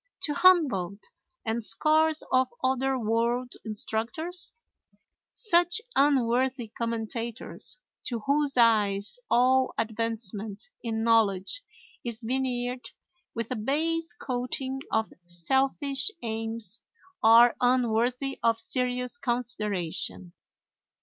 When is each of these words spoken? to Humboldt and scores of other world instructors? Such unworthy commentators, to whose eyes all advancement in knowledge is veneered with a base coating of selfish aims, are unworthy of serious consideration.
to 0.19 0.33
Humboldt 0.33 1.11
and 1.45 1.63
scores 1.63 2.23
of 2.31 2.47
other 2.63 2.97
world 2.97 3.53
instructors? 3.63 4.51
Such 5.31 5.79
unworthy 5.95 6.69
commentators, 6.75 7.77
to 8.05 8.21
whose 8.21 8.57
eyes 8.57 9.19
all 9.29 9.75
advancement 9.77 10.63
in 10.81 11.03
knowledge 11.03 11.61
is 12.03 12.23
veneered 12.23 12.89
with 13.35 13.51
a 13.51 13.55
base 13.55 14.11
coating 14.13 14.79
of 14.91 15.13
selfish 15.27 16.09
aims, 16.23 16.81
are 17.21 17.55
unworthy 17.61 18.39
of 18.41 18.59
serious 18.59 19.19
consideration. 19.19 20.33